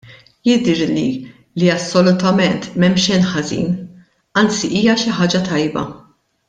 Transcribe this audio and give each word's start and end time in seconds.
Jidhirli 0.49 1.03
li 1.63 1.67
assolutament 1.73 2.65
m'hemm 2.79 2.99
xejn 3.05 3.29
ħażin, 3.35 3.71
anzi 4.43 4.75
hija 4.81 5.01
xi 5.05 5.19
ħaġa 5.21 5.47
tajba. 5.53 5.91